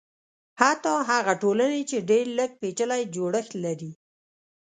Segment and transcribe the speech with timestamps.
[0.61, 3.91] حتی هغه ټولنې چې ډېر لږ پېچلی جوړښت لري.